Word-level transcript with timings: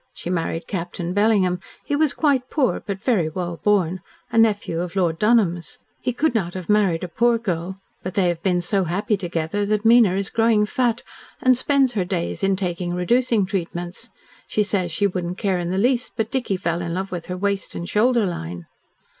She 0.15 0.31
married 0.31 0.65
Captain 0.65 1.13
Bellingham. 1.13 1.59
He 1.85 1.95
was 1.95 2.15
quite 2.15 2.49
poor, 2.49 2.79
but 2.79 3.03
very 3.03 3.29
well 3.29 3.57
born 3.63 4.01
a 4.31 4.37
nephew 4.39 4.81
of 4.81 4.95
Lord 4.95 5.19
Dunholm's. 5.19 5.77
He 6.01 6.11
could 6.11 6.33
not 6.33 6.55
have 6.55 6.67
married 6.67 7.03
a 7.03 7.07
poor 7.07 7.37
girl 7.37 7.75
but 8.01 8.15
they 8.15 8.27
have 8.27 8.41
been 8.41 8.61
so 8.61 8.85
happy 8.85 9.15
together 9.15 9.63
that 9.67 9.85
Mina 9.85 10.15
is 10.15 10.31
growing 10.31 10.65
fat, 10.65 11.03
and 11.39 11.55
spends 11.55 11.91
her 11.91 12.03
days 12.03 12.41
in 12.41 12.55
taking 12.55 12.95
reducing 12.95 13.45
treatments. 13.45 14.09
She 14.47 14.63
says 14.63 14.91
she 14.91 15.05
wouldn't 15.05 15.37
care 15.37 15.59
in 15.59 15.69
the 15.69 15.77
least, 15.77 16.13
but 16.17 16.31
Dicky 16.31 16.57
fell 16.57 16.81
in 16.81 16.95
love 16.95 17.11
with 17.11 17.27
her 17.27 17.37
waist 17.37 17.75
and 17.75 17.87
shoulder 17.87 18.25
line." 18.25 18.65